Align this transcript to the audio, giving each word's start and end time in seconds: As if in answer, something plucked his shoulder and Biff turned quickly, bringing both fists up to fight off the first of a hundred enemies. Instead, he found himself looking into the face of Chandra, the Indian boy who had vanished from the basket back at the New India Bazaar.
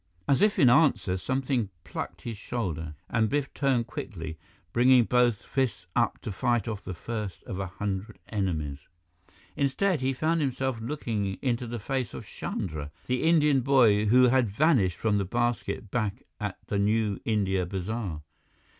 As 0.27 0.41
if 0.41 0.57
in 0.57 0.67
answer, 0.67 1.15
something 1.15 1.69
plucked 1.83 2.23
his 2.23 2.35
shoulder 2.35 2.95
and 3.07 3.29
Biff 3.29 3.53
turned 3.53 3.85
quickly, 3.85 4.39
bringing 4.73 5.03
both 5.03 5.43
fists 5.45 5.85
up 5.95 6.19
to 6.23 6.31
fight 6.31 6.67
off 6.67 6.83
the 6.83 6.95
first 6.95 7.43
of 7.43 7.59
a 7.59 7.67
hundred 7.67 8.17
enemies. 8.29 8.79
Instead, 9.55 10.01
he 10.01 10.11
found 10.11 10.41
himself 10.41 10.81
looking 10.81 11.37
into 11.43 11.67
the 11.67 11.77
face 11.77 12.15
of 12.15 12.25
Chandra, 12.25 12.89
the 13.05 13.21
Indian 13.21 13.59
boy 13.61 14.05
who 14.05 14.23
had 14.29 14.49
vanished 14.49 14.97
from 14.97 15.19
the 15.19 15.23
basket 15.23 15.91
back 15.91 16.23
at 16.39 16.57
the 16.65 16.79
New 16.79 17.19
India 17.23 17.63
Bazaar. 17.67 18.23